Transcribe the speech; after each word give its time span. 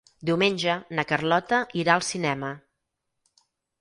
Diumenge 0.27 0.77
na 0.99 1.05
Carlota 1.11 1.59
irà 1.83 1.99
al 1.99 2.07
cinema. 2.09 2.53